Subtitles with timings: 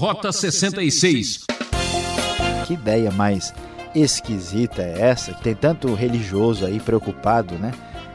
[0.00, 1.44] Rota 66.
[2.66, 3.52] Que ideia mais
[3.94, 5.34] esquisita é essa?
[5.34, 7.70] Tem tanto religioso aí preocupado, né?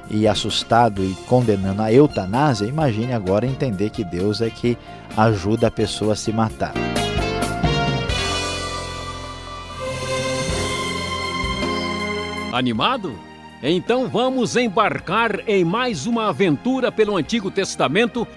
[0.10, 2.66] E assustado e condenando a eutanásia.
[2.66, 4.76] Imagine agora entender que Deus é que
[5.16, 6.74] ajuda a pessoa a se matar.
[12.52, 13.16] Animado?
[13.62, 18.28] Então vamos embarcar em mais uma aventura pelo Antigo Testamento.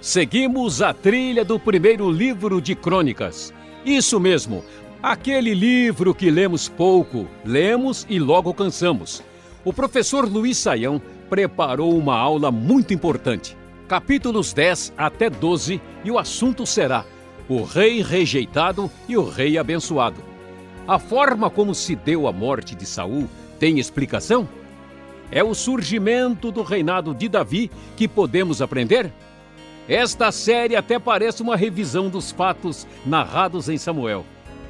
[0.00, 3.52] Seguimos a trilha do primeiro livro de Crônicas.
[3.84, 4.62] Isso mesmo,
[5.02, 9.22] aquele livro que lemos pouco, lemos e logo cansamos.
[9.64, 13.56] O professor Luiz Saião preparou uma aula muito importante.
[13.88, 17.04] Capítulos 10 até 12 e o assunto será
[17.48, 20.22] o rei rejeitado e o rei abençoado.
[20.86, 23.28] A forma como se deu a morte de Saul
[23.58, 24.48] tem explicação?
[25.30, 29.12] É o surgimento do reinado de Davi que podemos aprender?
[29.88, 34.26] Esta série até parece uma revisão dos fatos narrados em Samuel.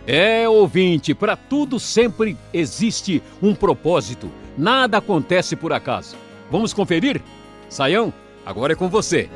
[0.07, 4.31] É, ouvinte, para tudo sempre existe um propósito.
[4.57, 6.17] Nada acontece por acaso.
[6.51, 7.23] Vamos conferir?
[7.69, 8.13] Saião,
[8.45, 9.29] agora é com você.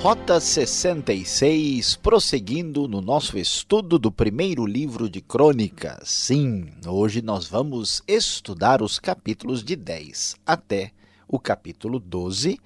[0.00, 6.08] Rota 66, prosseguindo no nosso estudo do primeiro livro de Crônicas.
[6.08, 10.92] Sim, hoje nós vamos estudar os capítulos de 10 até
[11.28, 12.58] o capítulo 12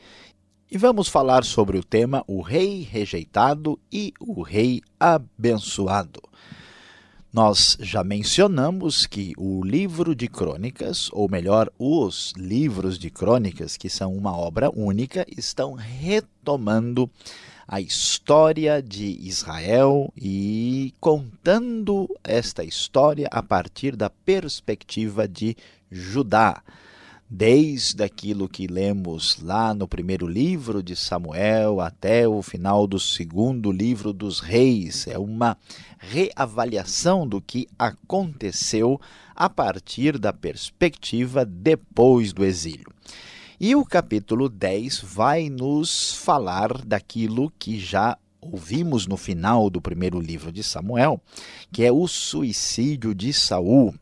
[0.70, 6.22] e vamos falar sobre o tema O Rei Rejeitado e o Rei Abençoado.
[7.32, 13.90] Nós já mencionamos que o livro de crônicas, ou melhor, os livros de crônicas, que
[13.90, 17.10] são uma obra única, estão retomando
[17.66, 25.56] a história de Israel e contando esta história a partir da perspectiva de
[25.90, 26.62] Judá
[27.28, 33.72] desde aquilo que lemos lá no primeiro livro de Samuel até o final do segundo
[33.72, 35.06] livro dos Reis.
[35.06, 35.56] É uma
[35.98, 39.00] reavaliação do que aconteceu
[39.34, 42.86] a partir da perspectiva depois do exílio.
[43.58, 50.20] E o capítulo 10 vai nos falar daquilo que já ouvimos no final do primeiro
[50.20, 51.20] livro de Samuel,
[51.72, 53.94] que é o suicídio de Saul.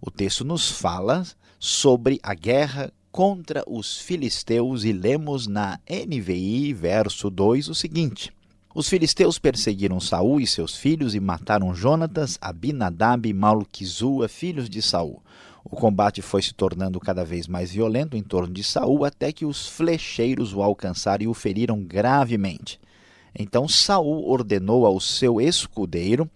[0.00, 1.26] O texto nos fala
[1.62, 8.32] sobre a guerra contra os filisteus e lemos na NVI, verso 2, o seguinte:
[8.74, 14.80] Os filisteus perseguiram Saul e seus filhos e mataram Jonatas, Abinadab e Malquizua, filhos de
[14.80, 15.22] Saul.
[15.62, 19.44] O combate foi se tornando cada vez mais violento em torno de Saul até que
[19.44, 22.80] os flecheiros o alcançaram e o feriram gravemente.
[23.38, 26.28] Então Saul ordenou ao seu escudeiro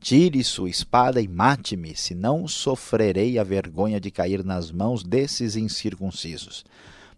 [0.00, 6.64] Tire sua espada e mate-me, senão sofrerei a vergonha de cair nas mãos desses incircuncisos.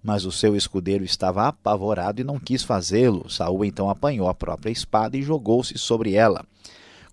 [0.02, 3.30] Mas o seu escudeiro estava apavorado e não quis fazê-lo.
[3.30, 6.44] Saul então apanhou a própria espada e jogou-se sobre ela.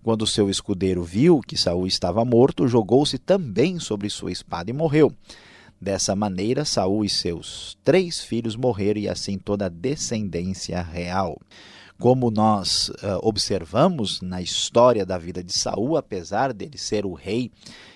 [0.02, 5.13] Quando seu escudeiro viu que Saul estava morto, jogou-se também sobre sua espada e morreu.
[5.80, 11.40] Dessa maneira, Saul e seus três filhos morreram e assim toda a descendência real
[11.99, 17.51] como nós uh, observamos na história da vida de Saul, apesar dele ser o rei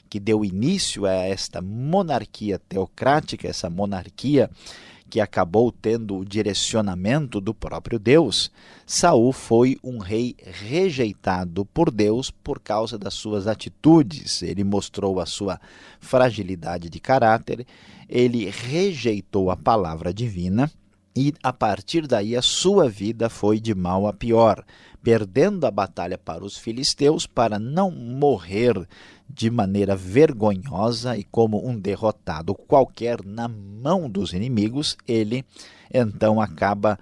[0.10, 4.52] que deu início a esta monarquia teocrática, essa monarquia
[5.10, 8.52] que acabou tendo o direcionamento do próprio Deus,
[8.86, 14.42] Saul foi um rei rejeitado por Deus por causa das suas atitudes.
[14.42, 15.60] Ele mostrou a sua
[16.00, 17.66] fragilidade de caráter,
[18.10, 20.70] ele rejeitou a palavra divina
[21.16, 24.64] e a partir daí a sua vida foi de mal a pior,
[25.02, 28.88] perdendo a batalha para os filisteus para não morrer
[29.30, 35.46] de maneira vergonhosa e como um derrotado qualquer na mão dos inimigos, ele
[35.94, 36.98] então acaba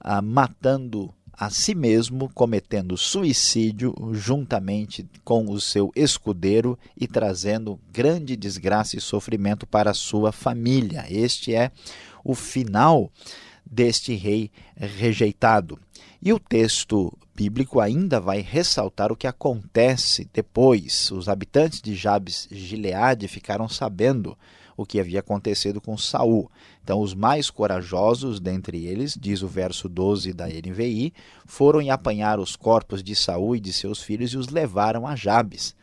[0.00, 8.36] ah, matando a si mesmo, cometendo suicídio juntamente com o seu escudeiro e trazendo grande
[8.36, 11.04] desgraça e sofrimento para a sua família.
[11.10, 11.70] Este é
[12.24, 13.12] o final
[13.70, 15.78] deste rei rejeitado.
[16.22, 21.10] E o texto bíblico ainda vai ressaltar o que acontece depois.
[21.10, 24.36] Os habitantes de Jabes Gileade ficaram sabendo
[24.76, 26.50] o que havia acontecido com Saul.
[26.82, 31.12] Então, os mais corajosos dentre eles, diz o verso 12 da NVI,
[31.44, 35.16] foram e apanhar os corpos de Saul e de seus filhos e os levaram a
[35.16, 35.74] Jabes.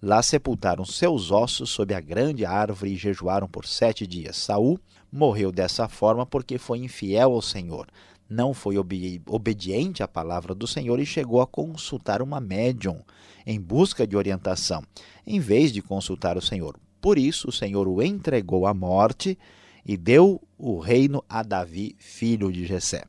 [0.00, 4.36] Lá sepultaram seus ossos sob a grande árvore e jejuaram por sete dias.
[4.36, 4.78] Saul
[5.10, 7.86] morreu dessa forma porque foi infiel ao Senhor,
[8.28, 13.00] não foi obedi obediente à palavra do Senhor e chegou a consultar uma médium
[13.46, 14.82] em busca de orientação,
[15.26, 16.78] em vez de consultar o Senhor.
[17.00, 19.38] Por isso, o Senhor o entregou à morte
[19.86, 23.04] e deu o reino a Davi, filho de Jessé.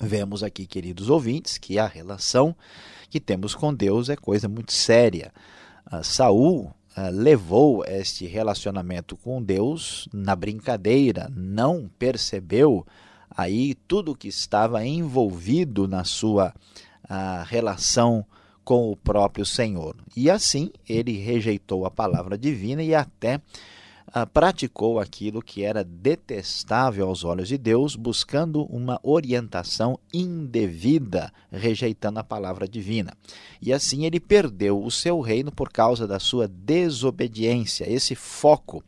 [0.00, 2.56] Vemos aqui, queridos ouvintes, que a relação
[3.10, 5.32] que temos com Deus é coisa muito séria.
[5.92, 12.86] Uh, Saul uh, levou este relacionamento com Deus na brincadeira, não percebeu
[13.30, 16.54] aí tudo que estava envolvido na sua
[17.04, 18.24] uh, relação
[18.64, 19.96] com o próprio Senhor.
[20.16, 23.40] E assim ele rejeitou a palavra divina e até
[24.12, 32.18] ah, praticou aquilo que era detestável aos olhos de Deus, buscando uma orientação indevida, rejeitando
[32.18, 33.14] a palavra divina.
[33.60, 37.90] E assim ele perdeu o seu reino por causa da sua desobediência.
[37.90, 38.84] Esse foco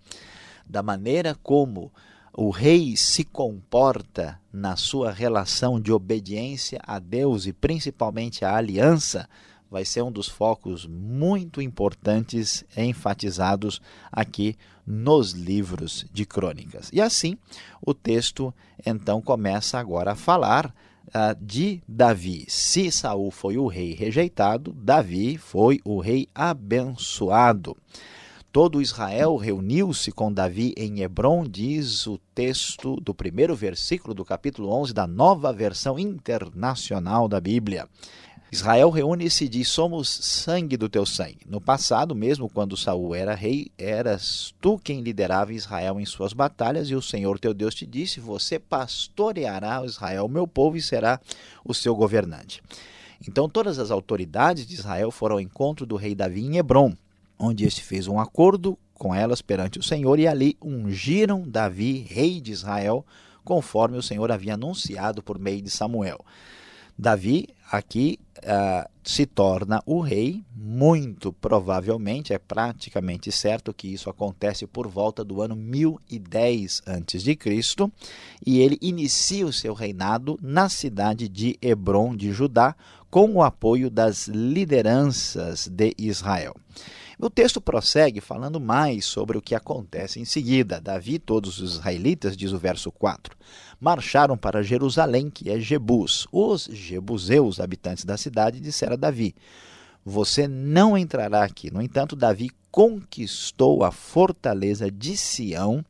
[0.68, 1.90] da maneira como
[2.36, 9.28] o rei se comporta na sua relação de obediência a Deus e principalmente à aliança
[9.74, 13.82] vai ser um dos focos muito importantes enfatizados
[14.12, 14.54] aqui
[14.86, 16.90] nos livros de crônicas.
[16.92, 17.36] E assim,
[17.84, 18.54] o texto
[18.86, 20.72] então começa agora a falar
[21.08, 22.44] uh, de Davi.
[22.46, 27.76] Se Saul foi o rei rejeitado, Davi foi o rei abençoado.
[28.52, 34.70] Todo Israel reuniu-se com Davi em Hebron, diz o texto do primeiro versículo do capítulo
[34.70, 37.88] 11 da nova versão internacional da Bíblia.
[38.54, 41.40] Israel reúne-se e diz: Somos sangue do teu sangue.
[41.44, 46.88] No passado, mesmo quando Saul era rei, eras tu quem liderava Israel em suas batalhas,
[46.88, 51.20] e o Senhor teu Deus te disse: Você pastoreará Israel, meu povo, e será
[51.64, 52.62] o seu governante.
[53.26, 56.94] Então, todas as autoridades de Israel foram ao encontro do rei Davi em Hebron,
[57.36, 62.40] onde este fez um acordo com elas perante o Senhor, e ali ungiram Davi, rei
[62.40, 63.04] de Israel,
[63.44, 66.24] conforme o Senhor havia anunciado por meio de Samuel.
[66.96, 74.66] Davi aqui uh, se torna o rei, muito provavelmente, é praticamente certo que isso acontece
[74.66, 77.38] por volta do ano 1010 a.C.,
[78.46, 82.74] e ele inicia o seu reinado na cidade de Hebron, de Judá,
[83.10, 86.54] com o apoio das lideranças de Israel.
[87.18, 90.80] O texto prossegue falando mais sobre o que acontece em seguida.
[90.80, 93.36] Davi e todos os israelitas, diz o verso 4,
[93.80, 96.26] marcharam para Jerusalém, que é Jebus.
[96.32, 99.34] Os jebuseus, habitantes da cidade, disseram a Davi:
[100.04, 101.72] Você não entrará aqui.
[101.72, 105.84] No entanto, Davi conquistou a fortaleza de Sião,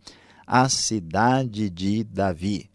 [0.47, 2.71] a cidade de Davi.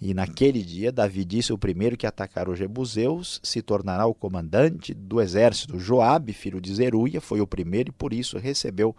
[0.00, 4.94] E naquele dia, Davi disse: O primeiro que atacar os jebuseus se tornará o comandante
[4.94, 5.78] do exército.
[5.78, 8.94] Joabe, filho de Zeruia, foi o primeiro e por isso recebeu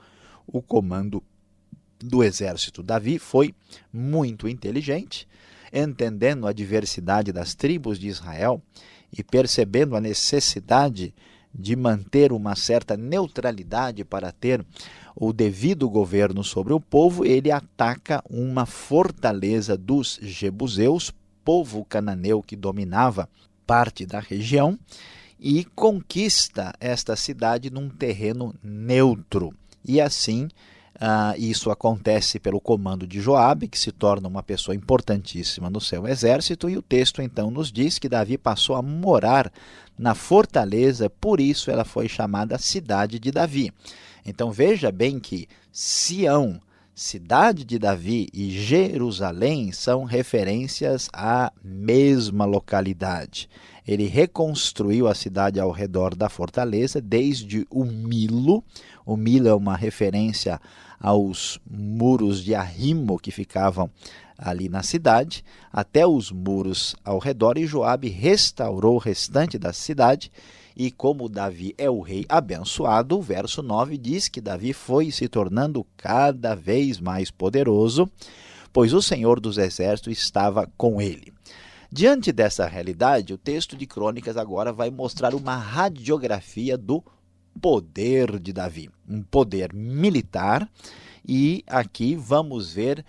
[0.45, 1.23] o comando
[1.99, 2.83] do exército.
[2.83, 3.53] Davi foi
[3.93, 5.27] muito inteligente,
[5.71, 8.61] entendendo a diversidade das tribos de Israel
[9.11, 11.13] e percebendo a necessidade
[11.53, 14.63] de manter uma certa neutralidade para ter
[15.19, 21.13] o devido governo sobre o povo, ele ataca uma fortaleza dos jebuseus,
[21.43, 23.27] povo cananeu que dominava
[23.67, 24.79] parte da região,
[25.37, 29.53] e conquista esta cidade num terreno neutro.
[29.85, 30.47] E assim,
[31.01, 36.05] Uh, isso acontece pelo comando de Joabe, que se torna uma pessoa importantíssima no seu
[36.05, 39.49] exército, e o texto então nos diz que Davi passou a morar
[39.97, 43.71] na fortaleza, por isso ela foi chamada cidade de Davi.
[44.29, 46.61] Então veja bem que Sião,
[46.93, 53.49] cidade de Davi e Jerusalém são referências à mesma localidade.
[53.87, 58.63] Ele reconstruiu a cidade ao redor da fortaleza, desde o Milo.
[59.03, 60.61] O Milo é uma referência
[60.99, 63.89] aos muros de arrimo que ficavam
[64.37, 65.43] ali na cidade,
[65.73, 70.31] até os muros ao redor, e Joabe restaurou o restante da cidade.
[70.75, 75.27] E como Davi é o rei abençoado, o verso 9 diz que Davi foi se
[75.27, 78.09] tornando cada vez mais poderoso,
[78.71, 81.33] pois o Senhor dos Exércitos estava com ele.
[81.91, 87.03] Diante dessa realidade, o texto de Crônicas agora vai mostrar uma radiografia do
[87.59, 90.69] poder de Davi, um poder militar,
[91.27, 93.03] e aqui vamos ver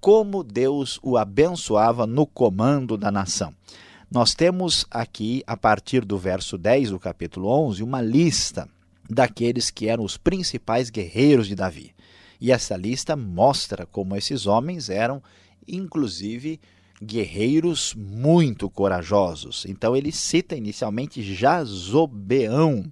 [0.00, 3.54] como Deus o abençoava no comando da nação.
[4.14, 8.68] Nós temos aqui, a partir do verso 10 do capítulo 11, uma lista
[9.10, 11.92] daqueles que eram os principais guerreiros de Davi.
[12.40, 15.20] E essa lista mostra como esses homens eram,
[15.66, 16.60] inclusive,
[17.02, 19.66] guerreiros muito corajosos.
[19.68, 22.84] Então ele cita inicialmente Jazobeão,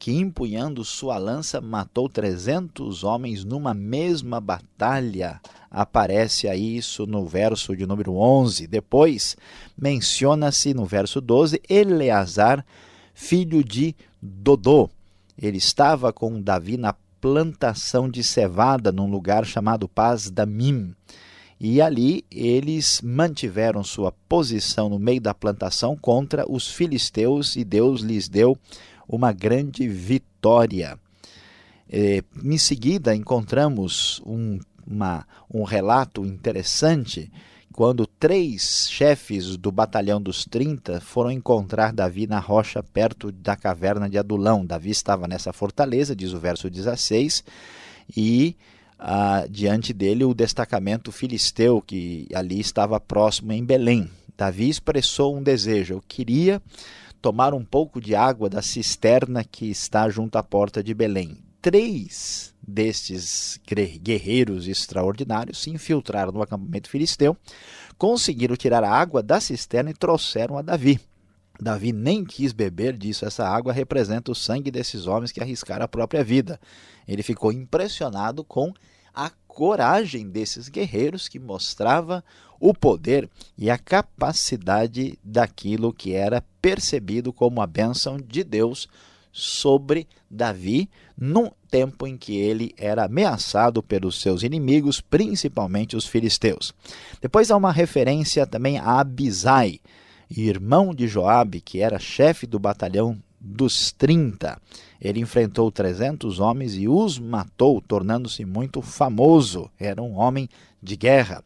[0.00, 5.38] que empunhando sua lança matou 300 homens numa mesma batalha.
[5.70, 8.66] Aparece aí isso no verso de número 11.
[8.66, 9.36] Depois
[9.76, 12.64] menciona-se no verso 12 Eleazar,
[13.12, 14.88] filho de Dodô.
[15.36, 20.94] Ele estava com Davi na plantação de cevada num lugar chamado Paz Damim.
[21.60, 28.00] E ali eles mantiveram sua posição no meio da plantação contra os filisteus e Deus
[28.00, 28.56] lhes deu
[29.10, 30.96] uma grande vitória.
[31.92, 37.30] É, em seguida, encontramos um, uma, um relato interessante
[37.72, 44.08] quando três chefes do batalhão dos 30 foram encontrar Davi na rocha perto da caverna
[44.08, 44.64] de Adulão.
[44.64, 47.42] Davi estava nessa fortaleza, diz o verso 16,
[48.16, 48.56] e
[48.96, 54.08] ah, diante dele o destacamento filisteu que ali estava próximo em Belém.
[54.36, 56.62] Davi expressou um desejo: eu queria
[57.20, 61.38] tomar um pouco de água da cisterna que está junto à porta de Belém.
[61.60, 63.60] Três destes
[64.00, 67.36] guerreiros extraordinários se infiltraram no acampamento filisteu,
[67.98, 70.98] conseguiram tirar a água da cisterna e trouxeram a Davi.
[71.60, 75.88] Davi nem quis beber disso, essa água representa o sangue desses homens que arriscaram a
[75.88, 76.58] própria vida.
[77.06, 78.72] Ele ficou impressionado com
[79.50, 82.24] coragem desses guerreiros que mostrava
[82.58, 83.28] o poder
[83.58, 88.88] e a capacidade daquilo que era percebido como a bênção de Deus
[89.32, 96.72] sobre Davi num tempo em que ele era ameaçado pelos seus inimigos, principalmente os filisteus.
[97.20, 99.80] Depois há uma referência também a Abisai,
[100.30, 104.60] irmão de Joabe, que era chefe do batalhão dos 30.
[105.00, 109.70] Ele enfrentou 300 homens e os matou, tornando-se muito famoso.
[109.78, 110.48] Era um homem
[110.82, 111.42] de guerra.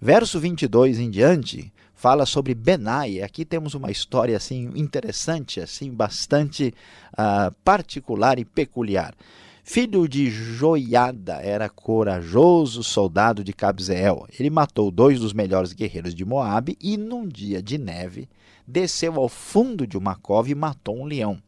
[0.00, 3.22] Verso 22 em diante, fala sobre Benai.
[3.22, 6.74] Aqui temos uma história assim interessante, assim bastante
[7.12, 9.14] uh, particular e peculiar.
[9.62, 14.26] Filho de Joiada, era corajoso soldado de Cabzeel.
[14.36, 18.28] Ele matou dois dos melhores guerreiros de Moabe e, num dia de neve,
[18.70, 21.38] desceu ao fundo de uma cova e matou um leão.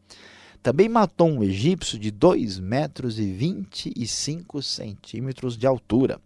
[0.63, 6.21] Também matou um egípcio de 2 metros e 25 centímetros de altura.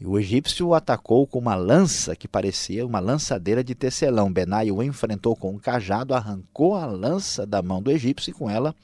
[0.00, 4.32] E o egípcio o atacou com uma lança que parecia uma lançadeira de tecelão.
[4.32, 8.48] Benai o enfrentou com um cajado, arrancou a lança da mão do egípcio e com
[8.48, 8.74] ela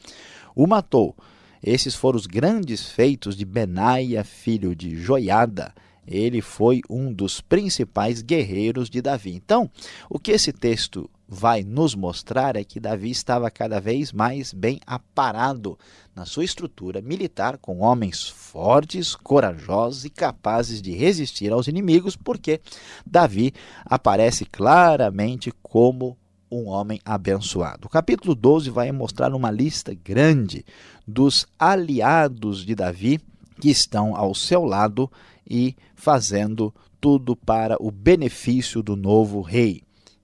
[0.57, 1.15] o matou.
[1.63, 5.73] Esses foram os grandes feitos de Benaia, filho de Joiada.
[6.07, 9.35] Ele foi um dos principais guerreiros de Davi.
[9.35, 9.71] Então,
[10.11, 14.79] o que esse texto vai nos mostrar é que Davi estava cada vez mais bem
[14.87, 15.77] aparado
[16.15, 22.61] na sua estrutura militar, com homens fortes, corajosos e capazes de resistir aos inimigos, porque
[23.05, 23.53] Davi
[23.85, 26.17] aparece claramente como
[26.49, 27.87] um homem abençoado.
[27.87, 30.65] O capítulo 12 vai mostrar uma lista grande
[31.05, 33.21] dos aliados de Davi
[33.61, 35.11] que estão ao seu lado
[35.45, 39.83] e fazendo tudo para o benefício do novo rei.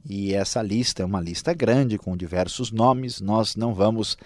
[0.09, 3.21] E essa lista é uma lista grande com diversos nomes.
[3.21, 4.17] Nós não vamos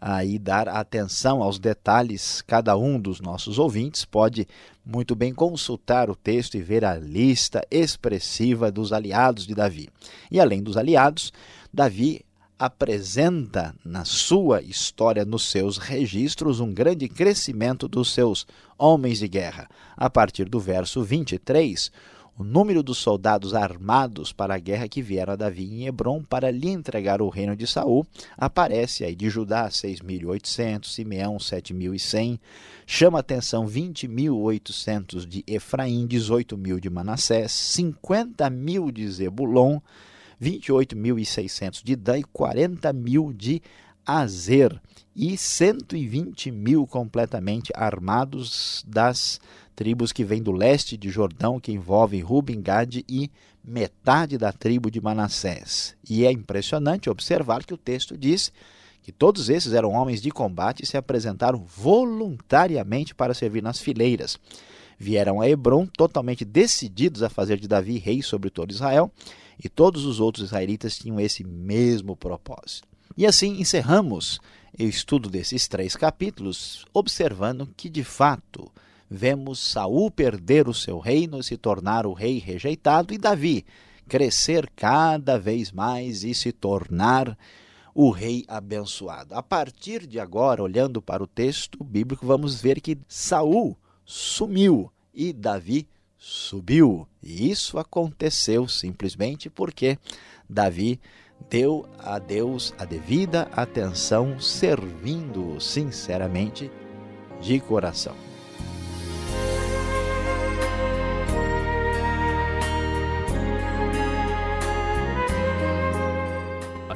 [0.00, 2.42] aí dar atenção aos detalhes.
[2.42, 4.48] Cada um dos nossos ouvintes pode
[4.84, 9.88] muito bem consultar o texto e ver a lista expressiva dos aliados de Davi.
[10.30, 11.32] E além dos aliados,
[11.72, 12.24] Davi
[12.58, 18.46] apresenta na sua história, nos seus registros, um grande crescimento dos seus
[18.76, 19.66] homens de guerra.
[19.96, 21.90] A partir do verso 23,
[22.40, 26.50] o número dos soldados armados para a guerra que vieram a Davi em Hebron para
[26.50, 32.40] lhe entregar o reino de Saul aparece aí de Judá 6.800, Simeão 7.100,
[32.86, 39.78] chama atenção 20.800 de Efraim, 18.000 de Manassés, 50 mil de Zebulon,
[40.40, 43.60] 28.600 de Dan e 40 mil de
[44.06, 44.80] Azer.
[45.14, 49.40] E 120 mil completamente armados das
[49.74, 53.30] tribos que vêm do leste de Jordão, que envolvem Ruben, Gad e
[53.64, 55.94] metade da tribo de Manassés.
[56.08, 58.52] E é impressionante observar que o texto diz
[59.02, 64.38] que todos esses eram homens de combate e se apresentaram voluntariamente para servir nas fileiras.
[64.98, 69.10] Vieram a Hebron totalmente decididos a fazer de Davi rei sobre todo Israel,
[69.62, 72.88] e todos os outros israelitas tinham esse mesmo propósito.
[73.16, 74.40] E assim encerramos
[74.78, 78.70] o estudo desses três capítulos, observando que de fato
[79.10, 83.66] vemos Saul perder o seu reino e se tornar o rei rejeitado, e Davi
[84.08, 87.36] crescer cada vez mais e se tornar
[87.94, 89.34] o rei abençoado.
[89.34, 95.32] A partir de agora, olhando para o texto bíblico, vamos ver que Saul sumiu e
[95.32, 97.06] Davi subiu.
[97.22, 99.98] E isso aconteceu simplesmente porque
[100.48, 101.00] Davi
[101.48, 106.70] deu a Deus a devida atenção, servindo sinceramente
[107.40, 108.29] de coração.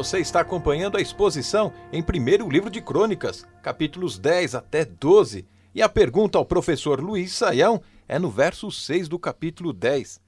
[0.00, 5.46] Você está acompanhando a exposição em primeiro livro de Crônicas, capítulos 10 até 12.
[5.74, 10.18] E a pergunta ao professor Luiz Saião é no verso 6 do capítulo 10,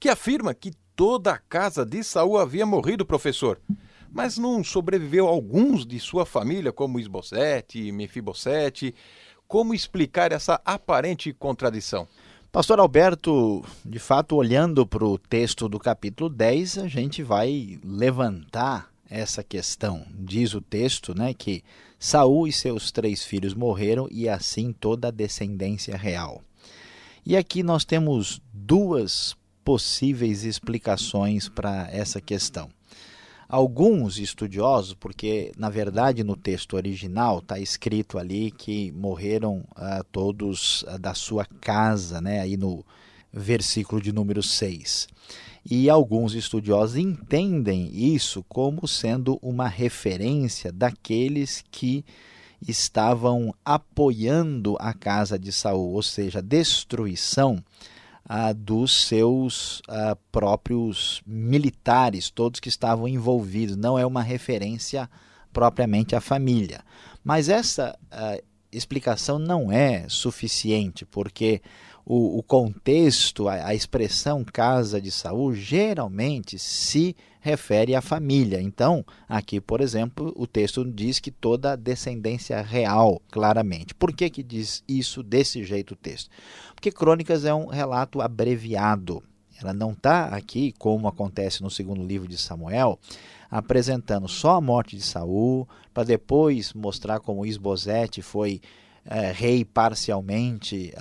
[0.00, 3.60] que afirma que toda a casa de Saul havia morrido, professor.
[4.10, 8.92] Mas não sobreviveu alguns de sua família, como Isbosete Mefibosete.
[9.46, 12.08] Como explicar essa aparente contradição?
[12.50, 18.89] Pastor Alberto, de fato, olhando para o texto do capítulo 10, a gente vai levantar
[19.10, 20.06] essa questão.
[20.14, 21.64] Diz o texto, né, que
[21.98, 26.42] Saul e seus três filhos morreram e assim toda a descendência real.
[27.26, 32.70] E aqui nós temos duas possíveis explicações para essa questão.
[33.46, 40.82] Alguns estudiosos, porque na verdade no texto original está escrito ali que morreram uh, todos
[40.82, 42.84] uh, da sua casa, né, aí no
[43.32, 45.08] versículo de número 6
[45.68, 52.04] e alguns estudiosos entendem isso como sendo uma referência daqueles que
[52.66, 57.62] estavam apoiando a casa de Saul, ou seja, a destruição
[58.28, 63.76] ah, dos seus ah, próprios militares, todos que estavam envolvidos.
[63.76, 65.08] Não é uma referência
[65.52, 66.80] propriamente à família.
[67.24, 68.38] Mas essa ah,
[68.70, 71.60] explicação não é suficiente, porque
[72.12, 78.60] o, o contexto, a, a, expressão casa de Saul geralmente se refere à família.
[78.60, 83.94] Então, aqui, por exemplo, o texto diz que toda a descendência real, claramente.
[83.94, 86.28] Por que, que diz isso desse jeito o texto?
[86.74, 89.22] Porque Crônicas é um relato abreviado.
[89.62, 92.98] Ela não está aqui, como acontece no segundo livro de Samuel,
[93.48, 98.60] apresentando só a morte de Saul, para depois mostrar como Isbosete foi
[99.04, 100.92] é, rei parcialmente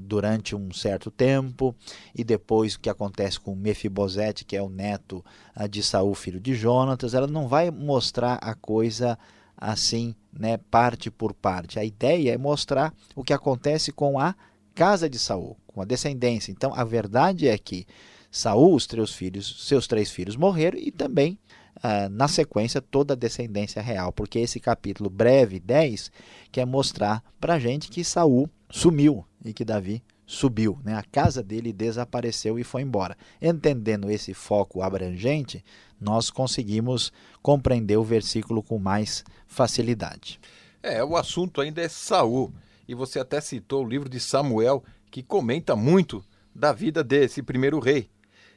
[0.00, 1.74] durante um certo tempo,
[2.14, 5.24] e depois o que acontece com Mefibosete, que é o neto
[5.70, 9.18] de Saul, filho de Jonatas, ela não vai mostrar a coisa
[9.56, 11.78] assim, né, parte por parte.
[11.78, 14.34] A ideia é mostrar o que acontece com a
[14.74, 16.50] casa de Saul, com a descendência.
[16.50, 17.86] Então, a verdade é que
[18.30, 21.38] Saul, os três filhos, seus três filhos morreram e também
[21.84, 26.10] uh, na sequência toda a descendência real, porque esse capítulo breve 10
[26.50, 30.94] quer mostrar para a gente que Saul sumiu e que Davi subiu, né?
[30.94, 33.16] a casa dele desapareceu e foi embora.
[33.40, 35.62] Entendendo esse foco abrangente,
[36.00, 40.40] nós conseguimos compreender o versículo com mais facilidade.
[40.82, 42.52] É, o assunto ainda é Saul,
[42.88, 47.78] e você até citou o livro de Samuel, que comenta muito da vida desse primeiro
[47.78, 48.08] rei.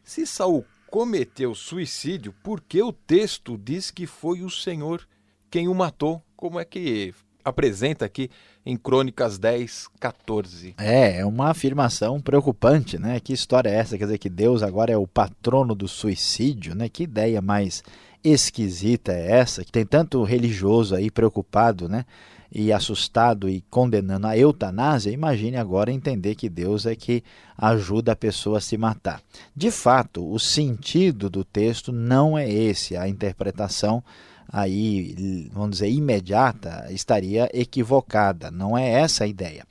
[0.03, 5.07] Se Saul cometeu suicídio porque o texto diz que foi o Senhor
[5.49, 6.21] quem o matou.
[6.35, 7.13] Como é que
[7.47, 8.29] apresenta aqui
[8.65, 10.75] em Crônicas 10, 14.
[10.77, 13.19] É, é uma afirmação preocupante, né?
[13.19, 13.97] Que história é essa?
[13.97, 16.89] Quer dizer que Deus agora é o patrono do suicídio, né?
[16.89, 17.83] Que ideia mais
[18.23, 19.63] esquisita é essa?
[19.63, 22.05] Que tem tanto religioso aí preocupado, né?
[22.51, 27.23] E assustado e condenando a eutanásia, imagine agora entender que Deus é que
[27.57, 29.21] ajuda a pessoa a se matar.
[29.55, 34.03] De fato, o sentido do texto não é esse, a interpretação
[34.51, 38.49] aí, vamos dizer, imediata estaria equivocada.
[38.49, 39.65] Não é essa a ideia.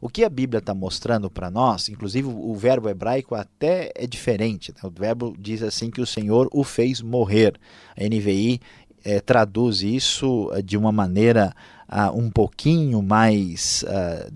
[0.00, 4.72] O que a Bíblia está mostrando para nós, inclusive o verbo hebraico até é diferente.
[4.72, 4.80] Né?
[4.82, 7.54] O verbo diz assim que o Senhor o fez morrer.
[7.96, 8.60] A NVI
[9.04, 11.54] é, traduz isso eh, de uma maneira
[11.88, 14.32] uh, um pouquinho mais uh,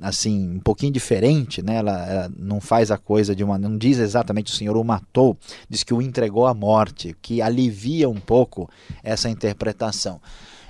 [0.00, 1.76] assim um pouquinho diferente né?
[1.76, 5.36] Ela, ela, não faz a coisa de uma não diz exatamente o Senhor o matou
[5.68, 8.68] diz que o entregou à morte que alivia um pouco
[9.02, 10.20] essa interpretação.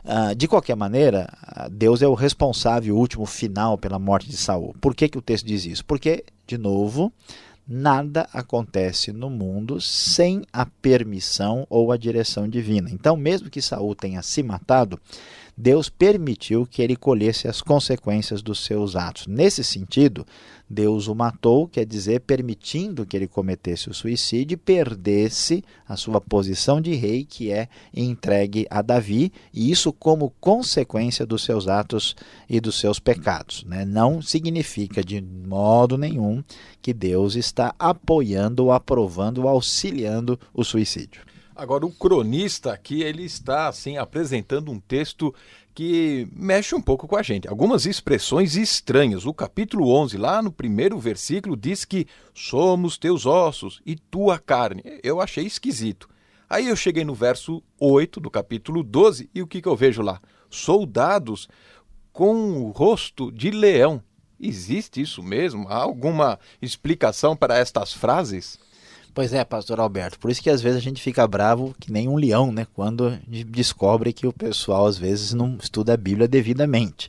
[0.02, 1.30] Uh, de qualquer maneira
[1.70, 4.74] Deus é o responsável último final pela morte de Saul.
[4.80, 5.84] Por que que o texto diz isso?
[5.84, 7.12] Porque de novo
[7.72, 12.90] nada acontece no mundo sem a permissão ou a direção divina.
[12.90, 15.00] Então, mesmo que Saul tenha se matado,
[15.60, 19.26] Deus permitiu que ele colhesse as consequências dos seus atos.
[19.26, 20.26] Nesse sentido,
[20.68, 26.18] Deus o matou, quer dizer, permitindo que ele cometesse o suicídio e perdesse a sua
[26.18, 32.16] posição de rei, que é entregue a Davi, e isso como consequência dos seus atos
[32.48, 33.62] e dos seus pecados.
[33.64, 33.84] Né?
[33.84, 36.42] Não significa de modo nenhum
[36.80, 41.20] que Deus está apoiando, aprovando, auxiliando o suicídio.
[41.60, 45.34] Agora, o cronista aqui, ele está assim apresentando um texto
[45.74, 47.46] que mexe um pouco com a gente.
[47.46, 49.26] Algumas expressões estranhas.
[49.26, 54.82] O capítulo 11, lá no primeiro versículo, diz que somos teus ossos e tua carne.
[55.02, 56.08] Eu achei esquisito.
[56.48, 60.00] Aí eu cheguei no verso 8 do capítulo 12 e o que, que eu vejo
[60.00, 60.18] lá?
[60.48, 61.46] Soldados
[62.10, 64.02] com o rosto de leão.
[64.40, 65.68] Existe isso mesmo?
[65.68, 68.58] Há alguma explicação para estas frases?
[69.12, 70.18] Pois é, pastor Alberto.
[70.18, 72.66] Por isso que às vezes a gente fica bravo que nem um leão, né?
[72.74, 77.08] Quando descobre que o pessoal às vezes não estuda a Bíblia devidamente.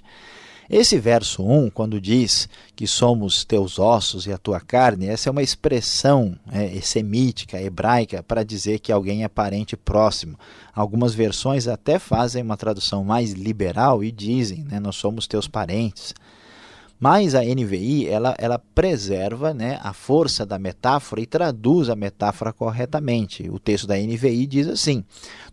[0.69, 5.31] Esse verso 1, quando diz que somos teus ossos e a tua carne, essa é
[5.31, 10.39] uma expressão é, semítica, hebraica, para dizer que alguém é parente próximo.
[10.73, 16.13] Algumas versões até fazem uma tradução mais liberal e dizem, né, nós somos teus parentes.
[17.01, 22.53] Mas a NVI ela, ela preserva né, a força da metáfora e traduz a metáfora
[22.53, 23.49] corretamente.
[23.49, 25.03] O texto da NVI diz assim: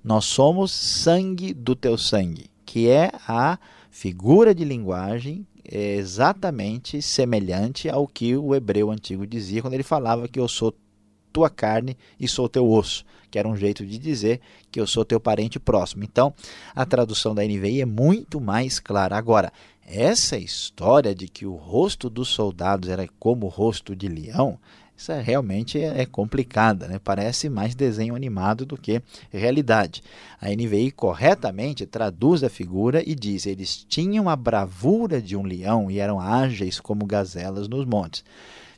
[0.04, 3.58] Nós somos sangue do teu sangue, que é a
[3.90, 10.38] figura de linguagem exatamente semelhante ao que o hebreu antigo dizia quando ele falava que
[10.38, 10.74] eu sou
[11.32, 15.04] tua carne e sou teu osso, que era um jeito de dizer que eu sou
[15.04, 16.04] teu parente próximo.
[16.04, 16.34] Então,
[16.74, 19.16] a tradução da NVI é muito mais clara.
[19.16, 19.52] Agora,
[19.90, 24.58] essa história de que o rosto dos soldados era como o rosto de leão,
[24.98, 26.98] isso é, realmente é, é complicada, né?
[27.02, 29.00] parece mais desenho animado do que
[29.32, 30.02] realidade.
[30.40, 35.88] A NVI corretamente traduz a figura e diz: eles tinham a bravura de um leão
[35.88, 38.24] e eram ágeis como gazelas nos montes.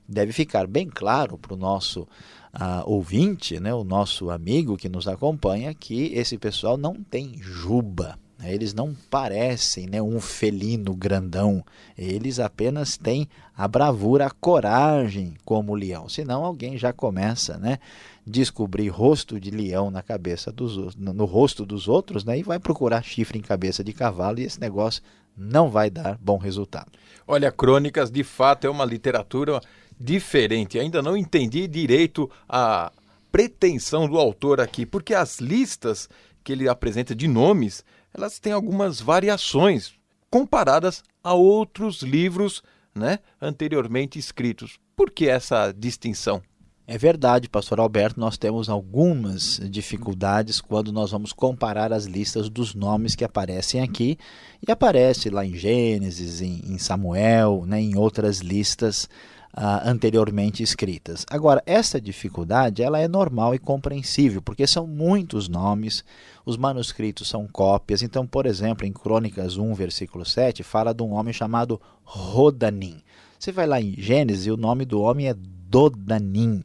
[0.07, 5.09] Deve ficar bem claro para o nosso uh, ouvinte, né, o nosso amigo que nos
[5.09, 8.19] acompanha, que esse pessoal não tem juba.
[8.41, 8.53] Né?
[8.53, 11.65] Eles não parecem né, um felino grandão,
[11.97, 16.09] eles apenas têm a bravura, a coragem como leão.
[16.09, 17.79] Senão alguém já começa né,
[18.27, 23.03] descobrir rosto de leão na cabeça dos no rosto dos outros né, e vai procurar
[23.03, 25.03] chifre em cabeça de cavalo e esse negócio
[25.37, 26.91] não vai dar bom resultado.
[27.27, 29.61] Olha, Crônicas de fato é uma literatura
[29.99, 30.79] diferente.
[30.79, 32.91] Ainda não entendi direito a
[33.31, 36.09] pretensão do autor aqui, porque as listas
[36.43, 39.95] que ele apresenta de nomes elas têm algumas variações
[40.31, 42.63] comparadas a outros livros
[42.95, 44.79] né, anteriormente escritos.
[44.97, 46.43] Por que essa distinção?
[46.87, 52.75] É verdade, pastor Alberto, nós temos algumas dificuldades quando nós vamos comparar as listas dos
[52.75, 54.19] nomes que aparecem aqui
[54.67, 59.09] e aparece lá em Gênesis, em, Samuel, né, em outras listas
[59.57, 61.25] uh, anteriormente escritas.
[61.31, 66.05] Agora, essa dificuldade ela é normal e compreensível, porque são muitos nomes,
[66.45, 68.03] os manuscritos são cópias.
[68.03, 73.03] Então, por exemplo, em Crônicas 1, versículo 7, fala de um homem chamado Rodanim.
[73.39, 76.63] Você vai lá em Gênesis e o nome do homem é Dodanim.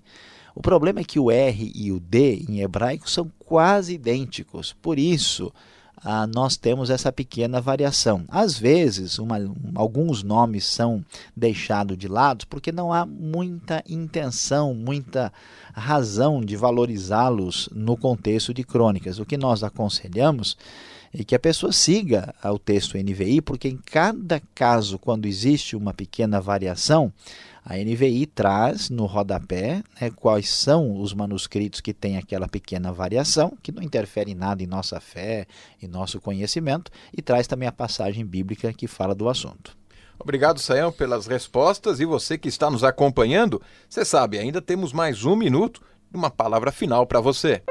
[0.54, 4.74] O problema é que o R e o D em hebraico são quase idênticos.
[4.82, 5.52] Por isso,
[6.04, 8.24] ah, nós temos essa pequena variação.
[8.28, 9.38] Às vezes, uma,
[9.74, 11.04] alguns nomes são
[11.36, 15.32] deixados de lado porque não há muita intenção, muita
[15.74, 19.20] razão de valorizá-los no contexto de crônicas.
[19.20, 20.58] O que nós aconselhamos
[21.18, 25.94] é que a pessoa siga o texto NVI, porque em cada caso, quando existe uma
[25.94, 27.12] pequena variação,
[27.64, 33.58] a NVI traz no rodapé né, quais são os manuscritos que têm aquela pequena variação,
[33.64, 35.48] que não interfere em nada em nossa fé
[35.82, 39.76] e nosso conhecimento, e traz também a passagem bíblica que fala do assunto.
[40.20, 42.00] Obrigado, Sayão, pelas respostas.
[42.00, 45.82] E você que está nos acompanhando, você sabe, ainda temos mais um minuto
[46.14, 47.64] e uma palavra final para você.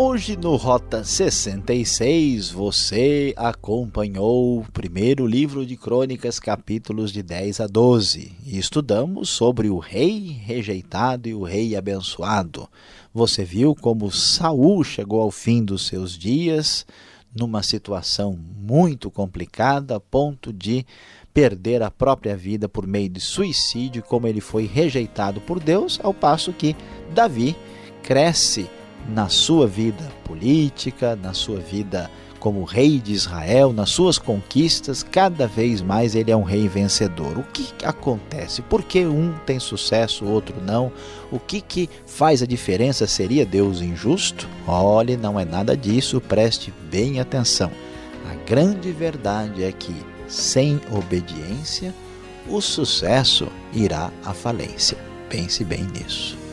[0.00, 7.66] Hoje no Rota 66 você acompanhou o primeiro livro de Crônicas, capítulos de 10 a
[7.66, 12.68] 12, e estudamos sobre o rei rejeitado e o rei abençoado.
[13.12, 16.86] Você viu como Saul chegou ao fim dos seus dias
[17.34, 20.86] numa situação muito complicada, a ponto de
[21.34, 26.14] perder a própria vida por meio de suicídio, como ele foi rejeitado por Deus, ao
[26.14, 26.76] passo que
[27.12, 27.56] Davi
[28.00, 28.70] cresce
[29.08, 35.46] na sua vida política, na sua vida como rei de Israel, nas suas conquistas, cada
[35.46, 37.36] vez mais ele é um rei vencedor.
[37.36, 38.62] O que acontece?
[38.62, 40.92] Por que um tem sucesso, o outro não?
[41.30, 43.06] O que, que faz a diferença?
[43.06, 44.48] Seria Deus injusto?
[44.66, 47.70] Olhe, não é nada disso, preste bem atenção.
[48.30, 49.94] A grande verdade é que,
[50.28, 51.94] sem obediência,
[52.48, 54.96] o sucesso irá à falência.
[55.28, 56.47] Pense bem nisso.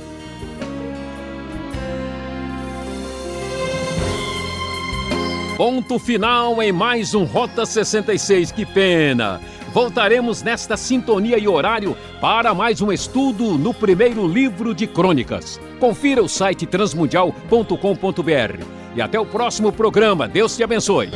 [5.58, 8.52] Ponto final em mais um Rota 66.
[8.52, 9.40] Que pena!
[9.74, 15.58] Voltaremos nesta sintonia e horário para mais um estudo no primeiro livro de crônicas.
[15.80, 18.66] Confira o site transmundial.com.br.
[18.96, 20.28] E até o próximo programa.
[20.28, 21.10] Deus te abençoe.